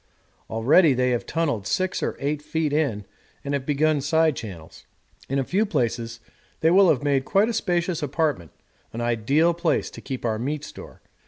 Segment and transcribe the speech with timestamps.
[0.49, 3.05] Already they have tunnelled 6 or 8 feet in
[3.45, 4.87] and have begun side channels.
[5.29, 6.19] In a few days
[6.61, 8.49] they will have made quite a spacious apartment
[8.93, 11.03] an ideal place to keep our meat store.